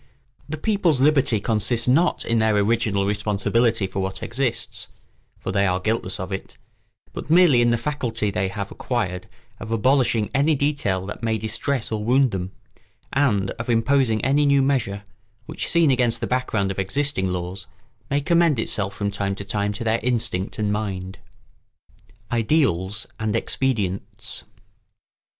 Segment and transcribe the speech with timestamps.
[0.49, 6.19] The people's liberty consists not in their original responsibility for what exists—for they are guiltless
[6.19, 9.27] of it—but merely in the faculty they have acquired
[9.59, 12.51] of abolishing any detail that may distress or wound them,
[13.13, 15.03] and of imposing any new measure,
[15.45, 17.67] which, seen against the background of existing laws,
[18.09, 21.19] may commend itself from time to time to their instinct and mind.
[21.19, 24.45] [Sidenote: Ideals and expedients.